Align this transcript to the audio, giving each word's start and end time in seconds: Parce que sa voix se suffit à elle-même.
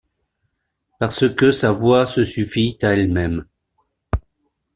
Parce 0.97 1.29
que 1.31 1.51
sa 1.51 1.71
voix 1.71 2.07
se 2.07 2.25
suffit 2.25 2.75
à 2.81 2.87
elle-même. 2.93 3.45